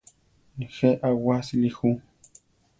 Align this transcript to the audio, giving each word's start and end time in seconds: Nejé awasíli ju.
Nejé 0.57 0.89
awasíli 1.09 1.69
ju. 1.69 1.91